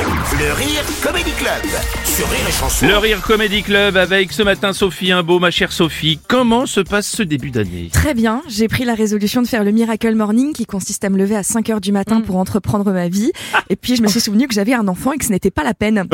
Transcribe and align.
Le 0.00 0.52
Rire 0.52 0.84
Comedy 1.02 1.32
Club 1.32 1.64
sur 2.04 2.28
Rire 2.30 2.46
et 2.48 2.52
Chanson. 2.52 2.86
Le 2.86 2.96
Rire 2.98 3.20
Comedy 3.20 3.62
Club 3.62 3.96
avec 3.96 4.32
ce 4.32 4.44
matin 4.44 4.72
Sophie 4.72 5.10
Imbeau, 5.10 5.40
ma 5.40 5.50
chère 5.50 5.72
Sophie. 5.72 6.20
Comment 6.28 6.66
se 6.66 6.78
passe 6.80 7.08
ce 7.08 7.24
début 7.24 7.50
d'année? 7.50 7.90
Très 7.92 8.14
bien, 8.14 8.42
j'ai 8.46 8.68
pris 8.68 8.84
la 8.84 8.94
résolution 8.94 9.42
de 9.42 9.48
faire 9.48 9.64
le 9.64 9.72
Miracle 9.72 10.14
Morning 10.14 10.52
qui 10.52 10.66
consiste 10.66 11.04
à 11.04 11.10
me 11.10 11.18
lever 11.18 11.34
à 11.34 11.42
5 11.42 11.70
heures 11.70 11.80
du 11.80 11.90
matin 11.90 12.20
pour 12.20 12.36
entreprendre 12.36 12.92
ma 12.92 13.08
vie. 13.08 13.32
Et 13.70 13.76
puis 13.76 13.96
je 13.96 14.02
me 14.02 14.06
suis 14.06 14.20
souvenu 14.20 14.46
que 14.46 14.54
j'avais 14.54 14.72
un 14.74 14.86
enfant 14.86 15.12
et 15.12 15.18
que 15.18 15.24
ce 15.24 15.30
n'était 15.30 15.50
pas 15.50 15.64
la 15.64 15.74
peine. 15.74 16.04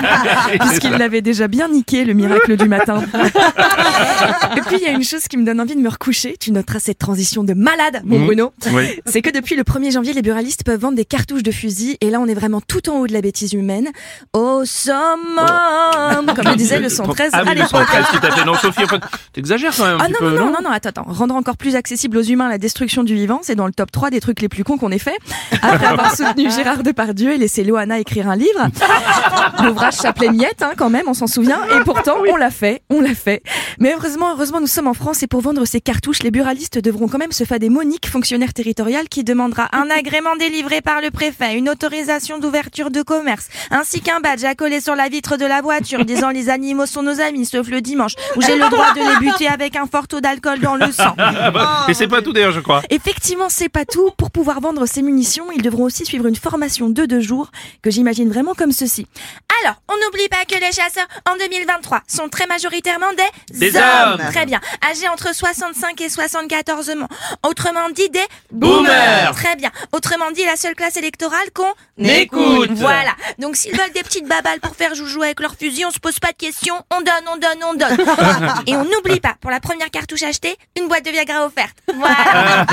Puisqu'il 0.60 0.92
l'avait 0.92 1.22
déjà 1.22 1.46
bien 1.46 1.68
niqué 1.68 2.04
le 2.04 2.14
miracle 2.14 2.56
du 2.56 2.68
matin. 2.68 3.02
et 4.56 4.60
puis 4.62 4.78
il 4.80 4.82
y 4.82 4.86
a 4.86 4.92
une 4.92 5.04
chose 5.04 5.28
qui 5.28 5.36
me 5.36 5.44
donne 5.44 5.60
envie 5.60 5.76
de 5.76 5.80
me 5.80 5.90
recoucher. 5.90 6.36
Tu 6.40 6.50
noteras 6.50 6.80
cette 6.80 6.98
transition 6.98 7.44
de 7.44 7.54
malade, 7.54 8.02
mon 8.04 8.24
Bruno. 8.24 8.52
Oui. 8.72 9.00
C'est 9.06 9.22
que 9.22 9.30
depuis 9.30 9.54
le 9.54 9.62
1er 9.62 9.92
janvier, 9.92 10.14
les 10.14 10.22
buralistes 10.22 10.64
peuvent 10.64 10.80
vendre 10.80 10.96
des 10.96 11.04
cartouches 11.04 11.44
de 11.44 11.52
fusil. 11.52 11.96
Et 12.00 12.10
là, 12.10 12.20
on 12.20 12.26
est 12.26 12.34
vraiment 12.34 12.60
tout 12.60 12.88
en 12.88 12.98
haut 12.98 13.06
de 13.06 13.12
la 13.12 13.19
bêtise 13.20 13.52
humaine. 13.52 13.90
Au 14.32 14.64
summum 14.64 16.34
Comme 16.34 16.44
le 16.46 16.56
disait 16.56 16.78
le 16.78 16.88
113 16.88 17.30
Ah 17.32 17.38
à 17.46 17.54
l'époque. 17.54 17.70
113 17.70 18.04
tout 18.12 18.26
à 18.26 18.30
fait. 18.30 18.44
Non, 18.44 18.54
Sophie, 18.54 18.84
en 18.84 18.88
fait, 18.88 19.00
t'exagères 19.32 19.74
quand 19.76 19.84
même 19.86 20.00
un 20.00 20.04
Ah 20.04 20.08
non, 20.08 20.18
peu, 20.18 20.30
non, 20.30 20.46
non, 20.46 20.52
non, 20.52 20.58
non, 20.64 20.70
attends, 20.70 20.90
attends. 20.90 21.04
Rendre 21.06 21.34
encore 21.34 21.56
plus 21.56 21.76
accessible 21.76 22.18
aux 22.18 22.22
humains 22.22 22.48
la 22.48 22.58
destruction 22.58 23.04
du 23.04 23.14
vivant, 23.14 23.40
c'est 23.42 23.54
dans 23.54 23.66
le 23.66 23.72
top 23.72 23.90
3 23.90 24.10
des 24.10 24.20
trucs 24.20 24.40
les 24.40 24.48
plus 24.48 24.64
cons 24.64 24.78
qu'on 24.78 24.90
ait 24.90 24.98
fait. 24.98 25.16
Après 25.62 25.86
avoir 25.86 26.14
soutenu 26.16 26.50
Gérard 26.50 26.82
Depardieu 26.82 27.32
et 27.32 27.38
laissé 27.38 27.64
Loana 27.64 27.98
écrire 27.98 28.28
un 28.28 28.36
livre. 28.36 28.68
L'ouvrage 29.64 29.94
s'appelait 29.94 30.30
Miette, 30.30 30.62
hein, 30.62 30.72
quand 30.76 30.90
même, 30.90 31.04
on 31.08 31.14
s'en 31.14 31.26
souvient. 31.26 31.60
Et 31.76 31.84
pourtant, 31.84 32.16
on 32.28 32.36
l'a 32.36 32.50
fait, 32.50 32.82
on 32.90 33.00
l'a 33.00 33.14
fait. 33.14 33.42
Mais 33.78 33.94
heureusement, 33.96 34.32
heureusement, 34.32 34.60
nous 34.60 34.66
sommes 34.66 34.86
en 34.86 34.94
France 34.94 35.22
et 35.22 35.26
pour 35.26 35.40
vendre 35.40 35.64
ces 35.64 35.80
cartouches, 35.80 36.22
les 36.22 36.30
buralistes 36.30 36.78
devront 36.78 37.08
quand 37.08 37.18
même 37.18 37.32
se 37.32 37.44
faire 37.44 37.58
des 37.58 37.68
Monique, 37.70 38.08
fonctionnaire 38.08 38.52
territorial, 38.52 39.08
qui 39.08 39.24
demandera 39.24 39.68
un 39.72 39.88
agrément 39.96 40.36
délivré 40.36 40.80
par 40.80 41.00
le 41.00 41.10
préfet, 41.10 41.56
une 41.56 41.68
autorisation 41.68 42.38
d'ouverture 42.38 42.90
de 42.90 43.02
commerce, 43.10 43.48
ainsi 43.72 44.00
qu'un 44.00 44.20
badge 44.20 44.44
à 44.44 44.54
coller 44.54 44.80
sur 44.80 44.94
la 44.94 45.08
vitre 45.08 45.36
de 45.36 45.44
la 45.44 45.62
voiture 45.62 46.04
disant 46.04 46.30
les 46.30 46.48
animaux 46.48 46.86
sont 46.86 47.02
nos 47.02 47.20
amis, 47.20 47.44
sauf 47.44 47.66
le 47.68 47.80
dimanche, 47.80 48.12
où 48.36 48.40
j'ai 48.40 48.54
le 48.54 48.70
droit 48.70 48.94
de 48.94 49.00
les 49.00 49.26
buter 49.26 49.48
avec 49.48 49.74
un 49.74 49.86
fort 49.86 50.06
taux 50.06 50.20
d'alcool 50.20 50.60
dans 50.60 50.76
le 50.76 50.92
sang. 50.92 51.16
Ah 51.42 51.50
bah, 51.50 51.86
Et 51.88 51.94
c'est 51.94 52.08
pas 52.08 52.22
tout 52.22 52.32
d'ailleurs, 52.32 52.52
je 52.52 52.60
crois. 52.60 52.82
Effectivement, 52.90 53.48
c'est 53.48 53.68
pas 53.68 53.84
tout. 53.84 54.10
Pour 54.16 54.30
pouvoir 54.30 54.60
vendre 54.60 54.86
ces 54.86 55.00
munitions, 55.02 55.46
ils 55.54 55.62
devront 55.62 55.84
aussi 55.84 56.04
suivre 56.04 56.26
une 56.26 56.36
formation 56.36 56.88
de 56.88 57.06
deux 57.06 57.20
jours 57.20 57.50
que 57.82 57.90
j'imagine 57.90 58.28
vraiment 58.28 58.54
comme 58.54 58.72
ceci. 58.72 59.06
Alors, 59.64 59.76
on 59.88 59.94
n'oublie 59.94 60.28
pas 60.28 60.44
que 60.48 60.58
les 60.58 60.72
chasseurs 60.72 61.06
en 61.28 61.36
2023 61.36 62.02
sont 62.06 62.28
très 62.28 62.46
majoritairement 62.46 63.12
des, 63.12 63.58
Des 63.58 63.76
hommes. 63.76 64.18
Très 64.30 64.46
bien. 64.46 64.60
Âgés 64.90 65.08
entre 65.08 65.34
65 65.34 66.00
et 66.00 66.08
74 66.08 66.90
ans. 66.90 66.94
Autrement 67.46 67.90
dit, 67.90 68.08
des 68.08 68.24
Boomers. 68.50 69.32
Très 69.34 69.56
bien. 69.56 69.70
Autrement 69.92 70.30
dit, 70.30 70.44
la 70.44 70.56
seule 70.56 70.74
classe 70.74 70.96
électorale 70.96 71.50
qu'on 71.54 71.72
Écoute. 72.02 72.70
Voilà. 72.72 73.14
Donc, 73.38 73.56
s'ils 73.56 73.76
veulent 73.76 73.92
des 73.92 74.02
petites 74.02 74.26
babales 74.26 74.60
pour 74.60 74.74
faire 74.74 74.94
joujou 74.94 75.22
avec 75.22 75.40
leur 75.40 75.54
fusil, 75.54 75.84
on 75.84 75.90
se 75.90 75.98
pose 75.98 76.18
pas 76.18 76.32
de 76.32 76.36
questions. 76.36 76.76
On 76.90 77.00
donne, 77.00 77.24
on 77.32 77.36
donne, 77.36 77.64
on 77.64 77.74
donne. 77.74 78.06
et 78.66 78.74
on 78.76 78.84
n'oublie 78.84 79.20
pas, 79.20 79.36
pour 79.40 79.50
la 79.50 79.60
première 79.60 79.90
cartouche 79.90 80.22
achetée, 80.22 80.56
une 80.78 80.88
boîte 80.88 81.04
de 81.04 81.10
Viagra 81.10 81.44
offerte. 81.44 81.76
Voilà. 81.94 82.66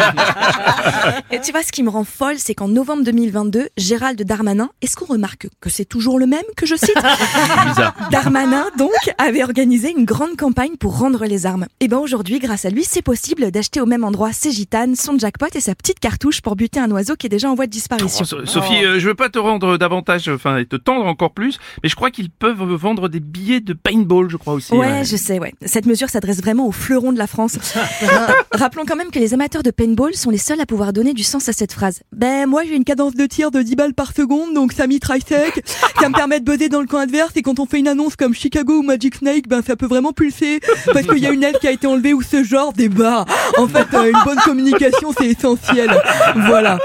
Et 1.31 1.41
tu 1.41 1.52
vois, 1.52 1.63
ce 1.63 1.71
qui 1.71 1.83
me 1.83 1.89
rend 1.89 2.05
folle, 2.05 2.38
c'est 2.38 2.55
qu'en 2.55 2.67
novembre 2.67 3.03
2022, 3.03 3.69
Gérald 3.77 4.21
Darmanin, 4.21 4.69
est-ce 4.81 4.95
qu'on 4.95 5.05
remarque 5.05 5.47
que 5.59 5.69
c'est 5.69 5.85
toujours 5.85 6.19
le 6.19 6.25
même 6.25 6.43
que 6.55 6.65
je 6.65 6.75
cite. 6.78 6.95
Darmanin, 8.11 8.66
donc, 8.78 8.92
avait 9.17 9.44
organisé 9.44 9.92
une 9.92 10.06
grande 10.06 10.36
campagne 10.38 10.75
pour 10.78 10.97
rendre 10.97 11.25
les 11.25 11.45
armes. 11.45 11.66
Et 11.80 11.88
ben 11.88 11.97
aujourd'hui, 11.97 12.39
grâce 12.39 12.66
à 12.66 12.70
lui, 12.70 12.83
c'est 12.88 13.02
possible 13.02 13.52
d'acheter 13.52 13.81
au 13.81 13.86
même 13.86 14.03
endroit 14.03 14.33
ses 14.33 14.52
gitanes, 14.52 14.95
son 14.95 15.17
jackpot 15.17 15.48
et 15.55 15.59
sa 15.61 15.75
petite 15.75 16.00
cartouche 16.00 16.42
pour 16.42 16.55
buter 16.55 16.80
un 16.80 16.89
oiseau 16.92 17.16
qui 17.16 17.28
est 17.28 17.30
déjà 17.30 17.49
en 17.49 17.55
voie 17.55 17.66
de 17.66 17.71
Oh, 17.71 17.77
disparition. 17.77 18.26
So- 18.26 18.45
Sophie, 18.45 18.83
euh, 18.86 18.99
je 18.99 19.08
veux 19.08 19.14
pas 19.16 19.30
te 19.30 19.37
rendre 19.39 19.77
davantage, 19.77 20.27
enfin, 20.30 20.58
et 20.58 20.66
te 20.66 20.76
tendre 20.76 21.05
encore 21.05 21.32
plus, 21.33 21.60
mais 21.83 21.89
je 21.89 21.95
crois 21.95 22.10
qu'ils 22.11 22.30
peuvent 22.30 22.61
vendre 22.64 23.08
des 23.10 23.20
billets 23.20 23.60
de 23.60 23.73
paintball, 23.73 24.30
je 24.30 24.37
crois 24.37 24.54
aussi. 24.54 24.73
Ouais, 24.73 25.04
je 25.05 25.16
sais, 25.16 25.37
ouais. 25.39 25.54
Cette 25.66 25.86
mesure 25.86 26.10
s'adresse 26.10 26.37
vraiment 26.42 26.66
aux 26.67 26.71
fleurons 26.71 27.11
de 27.14 27.17
la 27.17 27.27
France. 27.27 27.58
Rappelons 28.52 28.83
quand 28.87 28.95
même 28.95 29.11
que 29.11 29.20
les 29.20 29.33
amateurs 29.33 29.64
de 29.64 29.71
paintball 29.71 30.14
sont 30.16 30.30
les 30.30 30.37
seuls 30.37 30.60
à 30.61 30.66
pouvoir 30.66 30.93
donner 30.93 31.14
du 31.14 31.23
sens 31.23 31.48
à 31.49 31.54
cette 31.54 31.71
phrase. 31.73 32.02
Ben, 32.11 32.48
moi, 32.48 32.64
j'ai 32.64 32.76
une 32.76 32.83
cadence 32.86 33.14
de 33.16 33.26
tir 33.26 33.52
de 33.52 33.61
10 33.61 33.76
balles 33.76 33.93
par 33.93 34.14
seconde, 34.14 34.54
donc 34.54 34.73
ça 34.73 34.87
mitraille 34.87 35.21
sec. 35.27 35.64
Ça 35.99 36.10
me 36.10 36.14
permet 36.16 36.39
de 36.39 36.45
buzzer 36.45 36.67
dans 36.70 36.82
le 36.82 36.88
camp 36.88 37.00
adverse 37.00 37.32
et 37.36 37.42
quand 37.42 37.60
on 37.60 37.66
fait 37.66 37.80
une 37.80 37.88
annonce 37.88 38.16
comme 38.16 38.33
Chicago 38.33 38.80
ou 38.80 38.82
Magic 38.83 39.16
Snake, 39.16 39.48
ben, 39.48 39.61
ça 39.61 39.76
peut 39.76 39.86
vraiment 39.86 40.14
pulser. 40.14 40.60
Parce 40.94 41.05
qu'il 41.05 41.20
y 41.20 41.28
a 41.28 41.32
une 41.32 41.44
aile 41.44 41.58
qui 41.60 41.67
a 41.67 41.72
été 41.72 41.88
enlevée 41.88 42.14
ou 42.14 42.22
ce 42.22 42.44
genre 42.44 42.73
débat. 42.73 43.26
En 43.58 43.67
fait, 43.67 43.88
euh, 43.94 44.11
une 44.11 44.23
bonne 44.26 44.39
communication, 44.44 45.14
c'est 45.17 45.28
essentiel. 45.28 45.89
Voilà. 46.36 46.80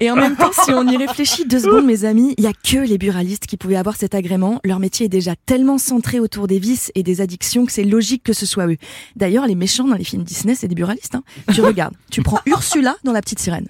Et 0.00 0.10
en 0.10 0.16
même 0.16 0.36
temps, 0.36 0.50
si 0.52 0.72
on 0.72 0.86
y 0.86 0.96
réfléchit 0.96 1.44
deux 1.46 1.60
secondes, 1.60 1.86
mes 1.86 2.04
amis, 2.04 2.34
il 2.38 2.44
y 2.44 2.46
a 2.46 2.52
que 2.52 2.86
les 2.86 2.98
buralistes 2.98 3.46
qui 3.46 3.56
pouvaient 3.56 3.76
avoir 3.76 3.96
cet 3.96 4.14
agrément. 4.14 4.60
Leur 4.64 4.78
métier 4.78 5.06
est 5.06 5.10
déjà 5.10 5.34
tellement 5.46 5.78
centré 5.78 6.20
autour 6.20 6.46
des 6.46 6.58
vices 6.58 6.92
et 6.94 7.02
des 7.02 7.20
addictions 7.20 7.66
que 7.66 7.72
c'est 7.72 7.84
logique 7.84 8.22
que 8.22 8.32
ce 8.32 8.46
soit 8.46 8.66
eux. 8.66 8.76
D'ailleurs, 9.16 9.46
les 9.46 9.54
méchants 9.54 9.88
dans 9.88 9.96
les 9.96 10.04
films 10.04 10.24
Disney, 10.24 10.54
c'est 10.54 10.68
des 10.68 10.74
buralistes. 10.74 11.14
Hein. 11.14 11.22
Tu 11.52 11.60
regardes, 11.60 11.94
tu 12.10 12.22
prends 12.22 12.40
Ursula 12.46 12.96
dans 13.04 13.12
La 13.12 13.20
Petite 13.20 13.40
Sirène. 13.40 13.66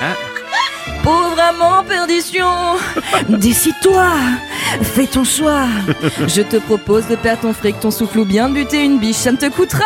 Hein? 0.00 0.14
Pauvre 1.02 1.38
amant 1.38 1.84
perdition, 1.84 2.76
décide-toi, 3.28 4.10
fais 4.82 5.06
ton 5.06 5.24
choix. 5.24 5.66
Je 6.26 6.42
te 6.42 6.56
propose 6.56 7.06
de 7.08 7.16
perdre 7.16 7.42
ton 7.42 7.52
fric, 7.52 7.78
ton 7.80 7.90
souffle 7.90 8.20
ou 8.20 8.24
bien 8.24 8.48
de 8.48 8.54
buter 8.54 8.84
une 8.84 8.98
biche, 8.98 9.16
ça 9.16 9.32
ne 9.32 9.36
te 9.36 9.50
coûtera 9.50 9.84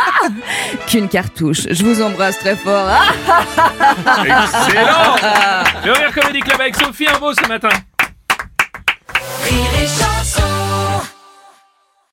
qu'une 0.87 1.09
cartouche. 1.09 1.63
Je 1.71 1.85
vous 1.85 2.03
embrasse 2.03 2.39
très 2.39 2.57
fort. 2.57 2.89
Excellent 4.25 5.17
Le 5.85 5.93
Rire 5.93 6.13
Comedy 6.15 6.41
Club 6.41 6.61
avec 6.61 6.77
Sophie 6.77 7.09
Imbeau 7.09 7.33
ce 7.35 7.49
matin. 7.49 7.71
Rire 9.45 9.68